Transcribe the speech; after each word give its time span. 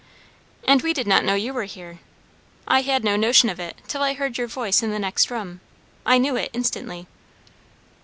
"And 0.67 0.81
we 0.81 0.93
did 0.93 1.05
not 1.05 1.23
know 1.23 1.35
you 1.35 1.53
were 1.53 1.65
here. 1.65 1.99
I 2.67 2.81
had 2.81 3.03
no 3.03 3.15
notion 3.15 3.49
of 3.49 3.59
it 3.59 3.77
till 3.87 4.01
I 4.01 4.13
heard 4.13 4.35
your 4.35 4.47
voice 4.47 4.81
in 4.81 4.89
the 4.89 4.97
next 4.97 5.29
room. 5.29 5.61
I 6.07 6.17
knew 6.17 6.35
it 6.35 6.49
instantly." 6.53 7.05